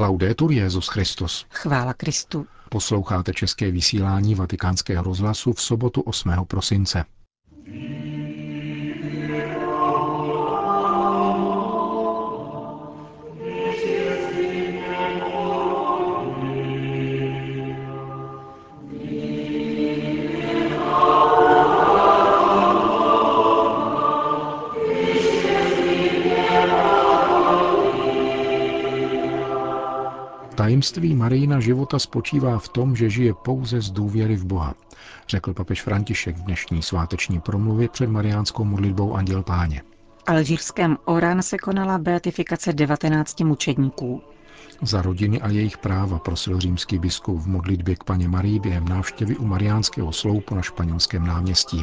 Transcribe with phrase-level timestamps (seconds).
[0.00, 1.46] Laudetur Jezus Christus.
[1.50, 2.46] Chvála Kristu.
[2.68, 6.30] Posloucháte české vysílání Vatikánského rozhlasu v sobotu 8.
[6.46, 7.04] prosince.
[30.60, 34.74] Tajemství Marijina života spočívá v tom, že žije pouze z důvěry v Boha,
[35.28, 39.82] řekl papež František v dnešní sváteční promluvě před mariánskou modlitbou Anděl Páně.
[40.26, 44.22] Alžírském Oran se konala beatifikace 19 mučedníků.
[44.82, 49.36] Za rodiny a jejich práva prosil římský biskup v modlitbě k paně Marii během návštěvy
[49.36, 51.82] u mariánského sloupu na španělském náměstí.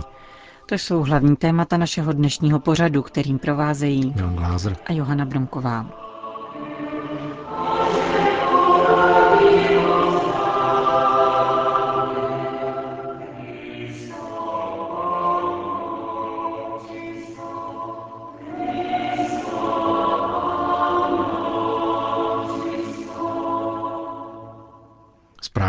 [0.65, 6.06] To jsou hlavní témata našeho dnešního pořadu, kterým provázejí Jan Glázer a Johana Bromková.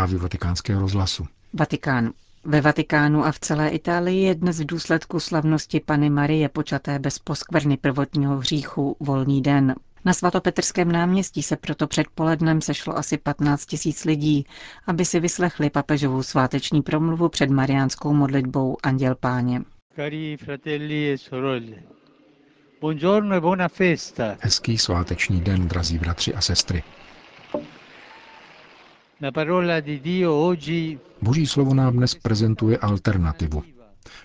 [0.09, 1.25] Zprávy vatikánského rozhlasu.
[1.53, 2.13] Vatikán.
[2.45, 7.19] Ve Vatikánu a v celé Itálii je dnes v důsledku slavnosti Pany Marie počaté bez
[7.19, 9.75] poskvrny prvotního hříchu volný den.
[10.05, 14.45] Na svatopetrském náměstí se proto předpolednem sešlo asi 15 tisíc lidí,
[14.87, 19.61] aby si vyslechli papežovou sváteční promluvu před mariánskou modlitbou Anděl Páně.
[19.95, 21.75] Cari fratelli e sorelle,
[22.81, 24.37] buongiorno e buona festa.
[24.41, 26.83] Hezký sváteční den, drazí bratři a sestry.
[27.53, 27.77] La parola di Dio
[28.91, 29.08] oggi
[31.21, 33.63] Boží slovo nám dnes prezentuje alternativu.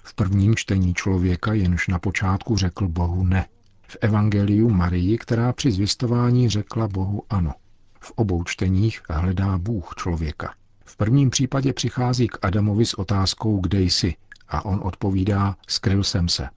[0.03, 3.47] V prvním čtení člověka, jenž na počátku řekl Bohu ne.
[3.83, 7.53] V evangeliu Marii, která při zvěstování řekla Bohu ano.
[8.01, 10.55] V obou čteních hledá Bůh člověka.
[10.85, 14.15] V prvním případě přichází k Adamovi s otázkou, kde jsi,
[14.49, 16.49] a on odpovídá, skryl jsem se.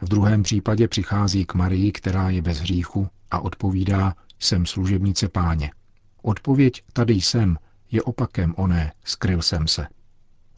[0.00, 5.70] V druhém případě přichází k Marii, která je bez hříchu, a odpovídá, jsem služebnice páně.
[6.26, 7.58] Odpověď tady jsem
[7.90, 9.86] je opakem oné, skryl jsem se.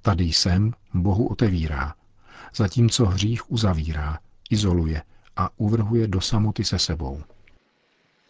[0.02, 1.94] Tady jsem Bohu otevírá,
[2.54, 4.18] zatímco hřích uzavírá,
[4.50, 5.02] izoluje
[5.36, 7.22] a uvrhuje do samoty se sebou.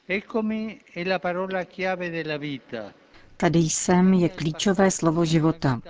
[0.09, 2.93] eccomi è la parola chiave della vita.
[3.37, 5.81] Tady jsem je klíčové slovo života.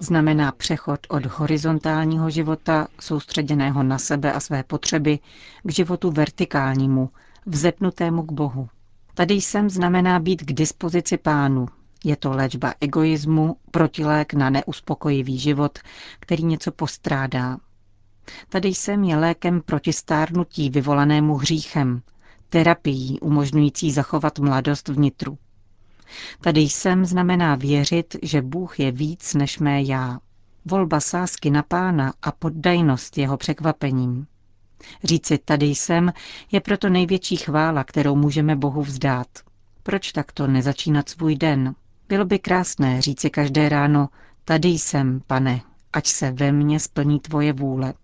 [0.00, 5.18] Znamená přechod od horizontálního života, soustředěného na sebe a své potřeby,
[5.62, 7.10] k životu vertikálnímu,
[7.46, 8.68] vzepnutému k Bohu.
[9.14, 11.66] Tady jsem znamená být k dispozici pánu.
[12.04, 15.78] Je to léčba egoismu, protilék na neuspokojivý život,
[16.20, 17.58] který něco postrádá.
[18.48, 22.02] Tady jsem je lékem proti stárnutí vyvolanému hříchem,
[22.48, 25.38] terapií umožňující zachovat mladost vnitru.
[26.40, 30.18] Tady jsem znamená věřit, že Bůh je víc než mé já.
[30.64, 34.26] Volba sásky na pána a poddajnost jeho překvapením.
[35.04, 36.12] Říci tady jsem
[36.52, 39.26] je proto největší chvála, kterou můžeme Bohu vzdát.
[39.82, 41.74] Proč takto nezačínat svůj den?
[42.08, 44.08] Bylo by krásné říci každé ráno,
[44.44, 45.60] tady jsem, pane,
[45.92, 47.94] ať se ve mně splní tvoje vůle.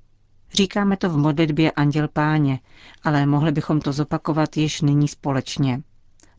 [0.52, 2.60] Říkáme to v modlitbě Anděl Páně,
[3.02, 5.82] ale mohli bychom to zopakovat již nyní společně.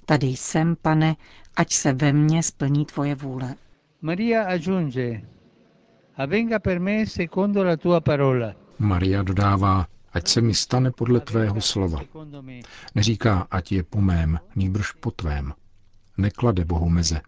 [0.05, 1.15] Tady jsem, pane,
[1.55, 3.55] ať se ve mně splní tvoje vůle.
[4.01, 5.21] Maria aggiunge,
[6.17, 8.53] avvenga per me secondo la tua parola.
[8.79, 11.99] Maria dodává, ať se mi stane podle tvého slova.
[12.95, 15.53] Neříká, ať je po mém, nýbrž po tvém.
[16.17, 17.21] Neklade Bohu meze.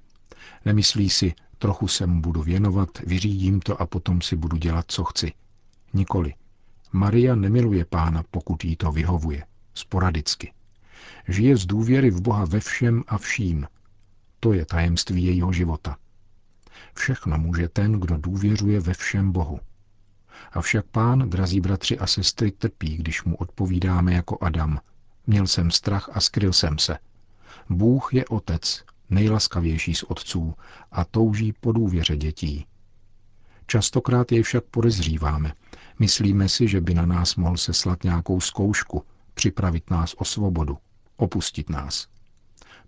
[0.66, 5.03] Nemyslí si, trochu se mu budu věnovat, vyřídím to a potom si budu dělat, co
[5.03, 5.31] chci.
[5.94, 6.34] Nikoli.
[6.91, 9.46] Maria nemiluje pána, pokud jí to vyhovuje.
[9.74, 10.53] Sporadicky.
[11.28, 13.68] Žije z důvěry v Boha ve všem a vším.
[14.40, 15.97] To je tajemství jejího života.
[16.94, 19.59] Všechno může ten, kdo důvěřuje ve všem Bohu.
[20.52, 24.79] Avšak pán, drazí bratři a sestry, trpí, když mu odpovídáme jako Adam.
[25.28, 26.97] Měl jsem strach a skryl jsem se.
[27.69, 30.55] Bůh je otec, nejlaskavější z otců
[30.91, 32.66] a touží po důvěře dětí.
[33.67, 35.53] Častokrát jej však podezříváme.
[35.99, 39.03] Myslíme si, že by na nás mohl seslat nějakou zkoušku,
[39.34, 40.78] připravit nás o svobodu,
[41.17, 42.08] opustit nás.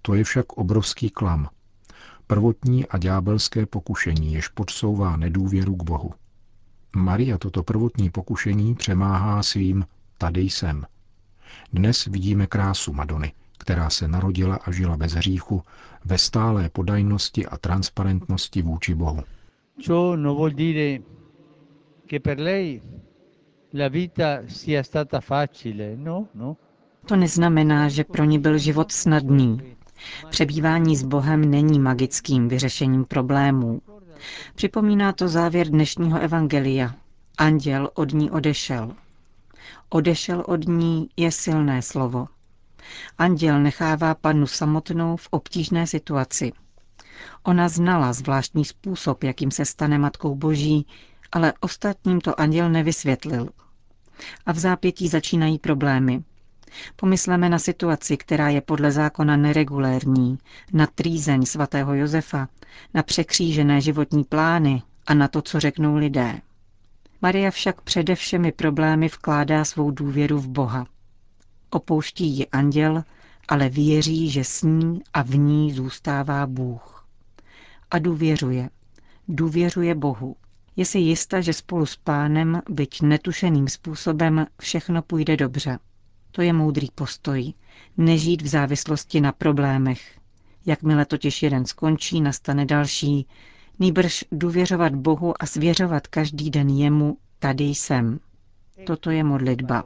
[0.01, 1.50] To je však obrovský klam.
[2.27, 6.13] Prvotní a ďábelské pokušení, jež podsouvá nedůvěru k Bohu.
[6.95, 9.85] Maria toto prvotní pokušení přemáhá svým
[10.17, 10.85] tady jsem.
[11.73, 15.63] Dnes vidíme krásu Madony, která se narodila a žila bez hříchu
[16.05, 19.23] ve stálé podajnosti a transparentnosti vůči Bohu.
[19.79, 20.99] Ciò non vuol dire
[22.09, 22.81] che per lei
[23.73, 26.57] la vita sia stata facile, no, no.
[27.05, 29.61] To neznamená, že pro ní byl život snadný.
[30.29, 33.81] Přebývání s Bohem není magickým vyřešením problémů.
[34.55, 36.95] Připomíná to závěr dnešního evangelia.
[37.37, 38.91] Anděl od ní odešel.
[39.89, 42.27] Odešel od ní je silné slovo.
[43.17, 46.51] Anděl nechává panu samotnou v obtížné situaci.
[47.43, 50.87] Ona znala zvláštní způsob, jakým se stane matkou boží,
[51.31, 53.49] ale ostatním to anděl nevysvětlil.
[54.45, 56.23] A v zápětí začínají problémy.
[56.95, 60.37] Pomysleme na situaci, která je podle zákona neregulérní,
[60.73, 62.47] na trýzeň svatého Josefa,
[62.93, 66.41] na překřížené životní plány a na to, co řeknou lidé.
[67.21, 70.87] Maria však přede všemi problémy vkládá svou důvěru v Boha.
[71.69, 73.03] Opouští ji anděl,
[73.47, 77.07] ale věří, že s ní a v ní zůstává Bůh.
[77.91, 78.69] A důvěřuje.
[79.27, 80.35] Důvěřuje Bohu.
[80.75, 85.79] Je si jista, že spolu s pánem, byť netušeným způsobem, všechno půjde dobře.
[86.35, 87.53] To je moudrý postoj.
[87.97, 90.19] Nežít v závislosti na problémech.
[90.65, 93.27] Jakmile totiž jeden skončí, nastane další.
[93.80, 98.19] Nýbrž důvěřovat Bohu a svěřovat každý den jemu, tady jsem.
[98.85, 99.83] Toto je modlitba.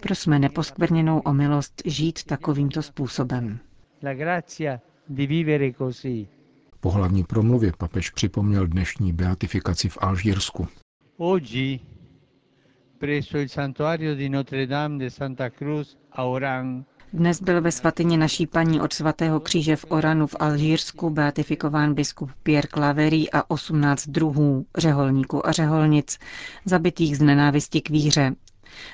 [0.00, 3.58] Prosme neposkvrněnou o milost žít takovýmto způsobem.
[6.80, 10.68] Po hlavní promluvě papež připomněl dnešní beatifikaci v Alžírsku.
[17.12, 22.30] Dnes byl ve svatyni naší paní od svatého kříže v Oranu v Alžírsku beatifikován biskup
[22.42, 26.18] Pierre Claverí a 18 druhů, řeholníků a řeholnic,
[26.64, 28.34] zabitých z nenávisti k víře.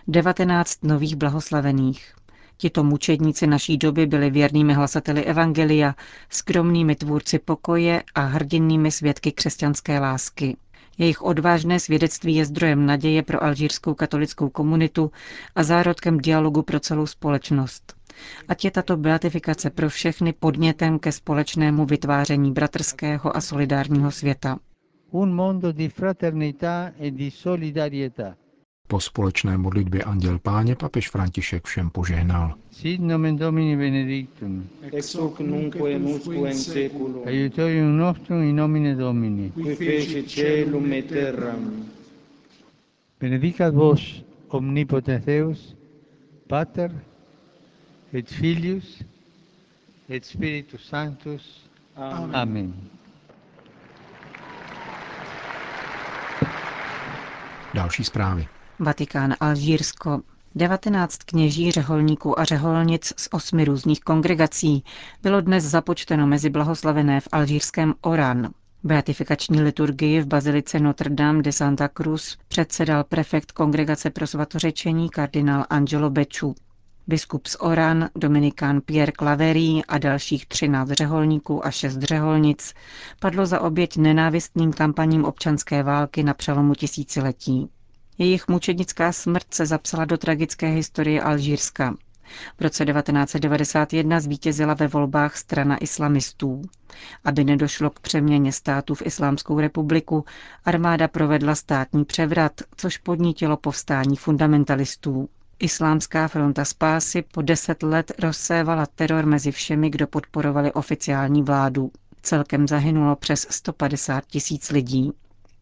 [0.08, 2.14] 19 nových blahoslavených.
[2.56, 5.94] Tito mučedníci naší doby byli věrnými hlasateli Evangelia,
[6.28, 10.56] skromnými tvůrci pokoje a hrdinnými svědky křesťanské lásky.
[11.00, 15.10] Jejich odvážné svědectví je zdrojem naděje pro alžírskou katolickou komunitu
[15.54, 17.94] a zárodkem dialogu pro celou společnost.
[18.48, 24.58] Ať je tato beatifikace pro všechny podnětem ke společnému vytváření bratrského a solidárního světa.
[25.10, 28.34] Un mondo di fraternità e di solidarietà
[28.90, 32.54] po společné modlitbě Anděl Páně papež František všem požehnal.
[32.70, 34.68] Sit nomen Domini benedictum.
[34.92, 37.26] Ex hoc nunque in in seculum.
[37.26, 39.50] Aiutorium nostrum in nomine Domini.
[39.50, 41.86] Qui fece celum et terram.
[43.20, 45.76] Benedicat vos omnipotens Deus,
[46.48, 46.90] Pater
[48.12, 49.04] et Filius
[50.08, 51.70] et Spiritus Sanctus.
[51.96, 52.34] Amen.
[52.34, 52.74] Amen.
[57.74, 58.59] Další zprávy.
[58.82, 60.20] Vatikán Alžírsko.
[60.54, 64.84] 19 kněží, řeholníků a řeholnic z osmi různých kongregací
[65.22, 68.50] bylo dnes započteno mezi blahoslavené v alžírském Oran.
[68.84, 75.64] Beatifikační liturgii v bazilice Notre Dame de Santa Cruz předsedal prefekt Kongregace pro svatořečení kardinál
[75.70, 76.54] Angelo Beču.
[77.06, 82.74] Biskup z Oran, dominikán Pierre Claverí a dalších 13 řeholníků a 6 řeholnic
[83.20, 87.70] padlo za oběť nenávistným kampaním občanské války na přelomu tisíciletí.
[88.20, 91.94] Jejich mučednická smrt se zapsala do tragické historie Alžírska.
[92.58, 96.62] V roce 1991 zvítězila ve volbách strana islamistů.
[97.24, 100.24] Aby nedošlo k přeměně státu v Islámskou republiku,
[100.64, 105.28] armáda provedla státní převrat, což podnítilo povstání fundamentalistů.
[105.58, 111.90] Islámská fronta spásy po deset let rozsévala teror mezi všemi, kdo podporovali oficiální vládu.
[112.22, 115.12] Celkem zahynulo přes 150 tisíc lidí.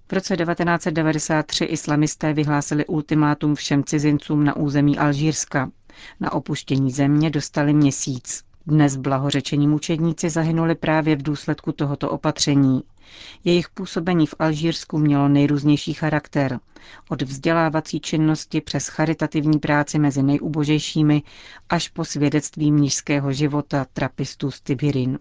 [0.09, 5.71] V roce 1993 islamisté vyhlásili ultimátum všem cizincům na území Alžírska.
[6.21, 8.43] Na opuštění země dostali měsíc.
[8.67, 12.83] Dnes blahořečení mučedníci zahynuli právě v důsledku tohoto opatření.
[13.45, 16.61] Jejich působení v Alžírsku mělo nejrůznější charakter.
[17.09, 21.23] Od vzdělávací činnosti přes charitativní práci mezi nejubožejšími
[21.69, 25.19] až po svědectví mnižského života trapistů z Tibirin.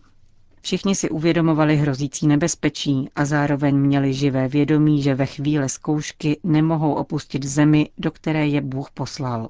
[0.68, 6.94] Všichni si uvědomovali hrozící nebezpečí a zároveň měli živé vědomí, že ve chvíli zkoušky nemohou
[6.94, 9.50] opustit zemi, do které je Bůh poslal.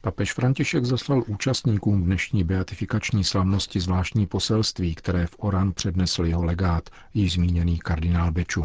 [0.00, 6.90] Papež František zaslal účastníkům dnešní beatifikační slavnosti zvláštní poselství, které v Oran přednesl jeho legát,
[7.14, 8.64] již zmíněný kardinál Beču.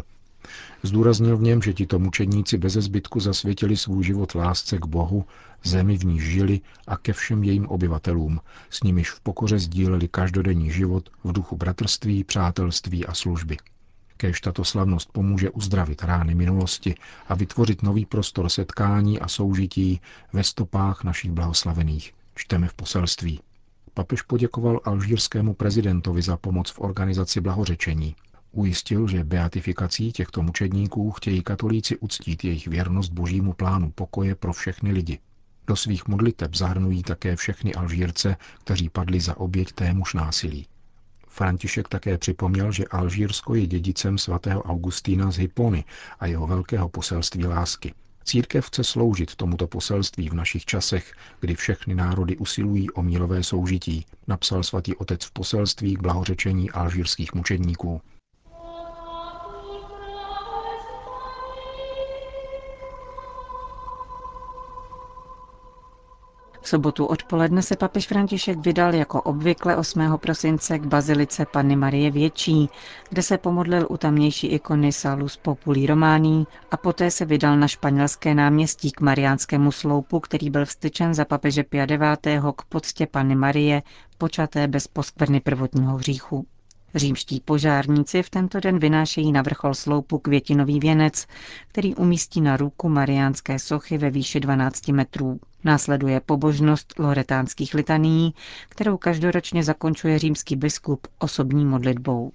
[0.82, 5.24] Zdůraznil v něm, že tito mučedníci bez zbytku zasvětili svůj život lásce k Bohu,
[5.64, 10.70] zemi v ní žili a ke všem jejím obyvatelům, s nimiž v pokoře sdíleli každodenní
[10.70, 13.56] život v duchu bratrství, přátelství a služby.
[14.16, 16.94] Kéž tato slavnost pomůže uzdravit rány minulosti
[17.28, 20.00] a vytvořit nový prostor setkání a soužití
[20.32, 23.40] ve stopách našich blahoslavených, čteme v poselství.
[23.94, 28.16] Papež poděkoval alžírskému prezidentovi za pomoc v organizaci blahořečení.
[28.54, 34.92] Ujistil, že beatifikací těchto mučedníků chtějí katolíci uctít jejich věrnost božímu plánu pokoje pro všechny
[34.92, 35.18] lidi.
[35.66, 40.66] Do svých modliteb zahrnují také všechny Alžírce, kteří padli za oběť témuž násilí.
[41.28, 45.84] František také připomněl, že Alžírsko je dědicem svatého Augustína z Hippony
[46.20, 47.94] a jeho velkého poselství lásky.
[48.24, 54.06] Církev chce sloužit tomuto poselství v našich časech, kdy všechny národy usilují o mírové soužití,
[54.26, 58.00] napsal svatý otec v poselství k blahořečení alžírských mučedníků.
[66.64, 70.18] V sobotu odpoledne se papež František vydal jako obvykle 8.
[70.20, 72.68] prosince k bazilice Panny Marie Větší,
[73.08, 78.34] kde se pomodlil u tamnější ikony Salus Populi Romání a poté se vydal na španělské
[78.34, 82.44] náměstí k Mariánskému sloupu, který byl vstyčen za papeže Pia IX.
[82.56, 83.82] k poctě Panny Marie,
[84.18, 86.46] počaté bez poskvrny prvotního hříchu.
[86.94, 91.26] Římští požárníci v tento den vynášejí na vrchol sloupu květinový věnec,
[91.68, 95.40] který umístí na ruku mariánské sochy ve výši 12 metrů.
[95.64, 98.34] Následuje pobožnost loretánských litanií,
[98.68, 102.32] kterou každoročně zakončuje římský biskup osobní modlitbou.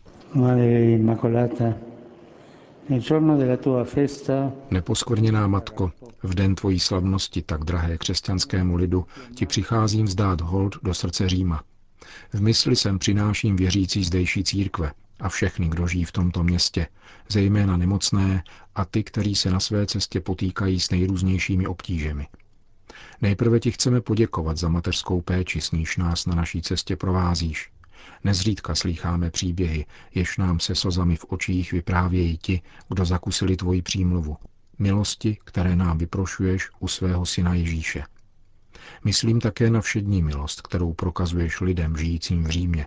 [4.72, 5.92] Neposkvrněná matko,
[6.24, 11.64] v den tvojí slavnosti tak drahé křesťanskému lidu ti přicházím vzdát hold do srdce Říma.
[12.34, 16.88] V mysli sem přináším věřící zdejší církve a všechny, kdo žijí v tomto městě,
[17.30, 18.44] zejména nemocné
[18.76, 22.28] a ty, kteří se na své cestě potýkají s nejrůznějšími obtížemi.
[23.22, 27.72] Nejprve ti chceme poděkovat za mateřskou péči, s níž nás na naší cestě provázíš.
[28.24, 34.38] Nezřídka slýcháme příběhy, jež nám se slzami v očích vyprávějí ti, kdo zakusili tvoji přímluvu.
[34.80, 38.04] Milosti, které nám vyprošuješ u svého syna Ježíše.
[39.04, 42.86] Myslím také na všední milost, kterou prokazuješ lidem žijícím v Římě,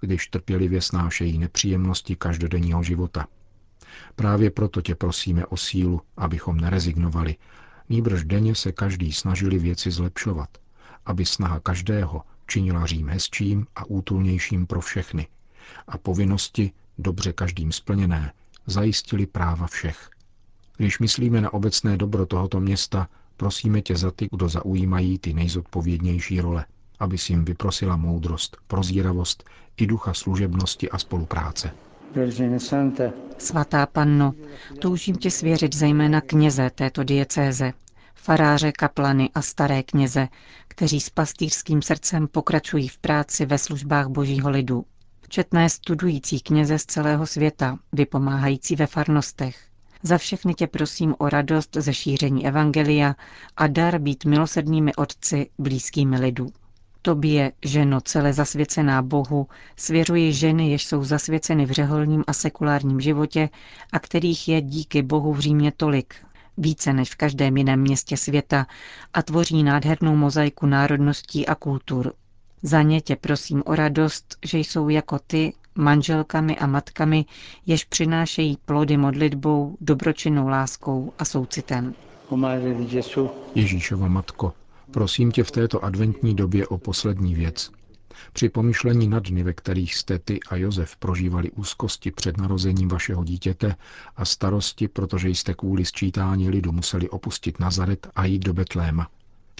[0.00, 3.26] když trpělivě snášejí nepříjemnosti každodenního života.
[4.16, 7.36] Právě proto tě prosíme o sílu, abychom nerezignovali,
[7.88, 10.48] nýbrž denně se každý snažili věci zlepšovat,
[11.06, 15.26] aby snaha každého činila Řím hezčím a útulnějším pro všechny
[15.86, 18.32] a povinnosti, dobře každým splněné,
[18.66, 20.10] zajistili práva všech.
[20.76, 23.08] Když myslíme na obecné dobro tohoto města,
[23.42, 26.64] prosíme tě za ty, kdo zaujímají ty nejzodpovědnější role,
[26.98, 29.44] aby si jim vyprosila moudrost, prozíravost
[29.76, 31.70] i ducha služebnosti a spolupráce.
[33.38, 34.34] Svatá panno,
[34.78, 37.72] toužím tě svěřit zejména kněze této diecéze,
[38.14, 40.28] faráře, kaplany a staré kněze,
[40.68, 44.84] kteří s pastýřským srdcem pokračují v práci ve službách božího lidu.
[45.28, 49.71] Četné studující kněze z celého světa, vypomáhající ve farnostech.
[50.02, 53.14] Za všechny tě prosím o radost ze šíření evangelia
[53.56, 56.46] a dar být milosednými otci blízkými lidu.
[57.02, 63.48] Tobě, ženo celé zasvěcená Bohu, svěřuji ženy, jež jsou zasvěceny v řeholním a sekulárním životě
[63.92, 66.14] a kterých je díky Bohu v Římě tolik,
[66.56, 68.66] více než v každém jiném městě světa
[69.14, 72.12] a tvoří nádhernou mozaiku národností a kultur.
[72.62, 77.24] Za ně tě prosím o radost, že jsou jako ty manželkami a matkami,
[77.66, 81.94] jež přinášejí plody modlitbou, dobročinnou láskou a soucitem.
[83.54, 84.52] Ježíšova matko,
[84.90, 87.70] prosím tě v této adventní době o poslední věc.
[88.32, 93.24] Při pomyšlení na dny, ve kterých jste ty a Josef prožívali úzkosti před narozením vašeho
[93.24, 93.76] dítěte
[94.16, 99.08] a starosti, protože jste kvůli sčítání lidu museli opustit Nazaret a jít do Betléma.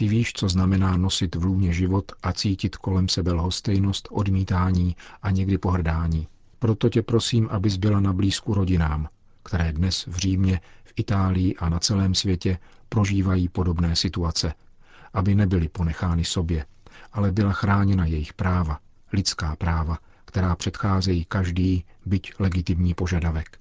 [0.02, 5.30] Ty víš, co znamená nosit v lůně život a cítit kolem sebe lhostejnost, odmítání a
[5.30, 6.28] někdy pohrdání.
[6.58, 9.08] Proto tě prosím, abys byla na blízku rodinám,
[9.42, 14.54] které dnes v Římě, v Itálii a na celém světě prožívají podobné situace,
[15.14, 16.66] aby nebyly ponechány sobě,
[17.12, 18.78] ale byla chráněna jejich práva,
[19.12, 23.58] lidská práva, která předcházejí každý, byť legitimní požadavek.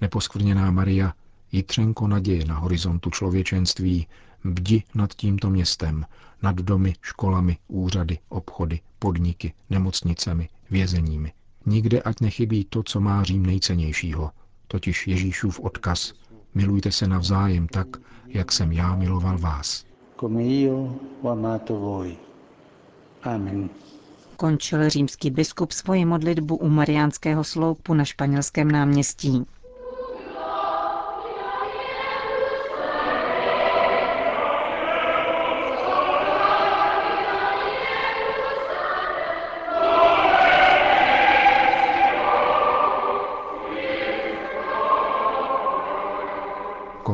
[0.00, 1.14] Neposkvrněná Maria,
[1.52, 4.06] jitřenko naděje na horizontu člověčenství,
[4.44, 6.06] bdi nad tímto městem,
[6.42, 11.32] nad domy, školami, úřady, obchody, podniky, nemocnicemi, vězeními.
[11.66, 14.30] Nikde ať nechybí to, co má Řím nejcennějšího,
[14.68, 16.12] totiž Ježíšův odkaz.
[16.54, 17.86] Milujte se navzájem tak,
[18.26, 19.84] jak jsem já miloval vás.
[23.22, 23.70] Amen.
[24.36, 29.44] Končil římský biskup svoji modlitbu u Mariánského sloupu na španělském náměstí.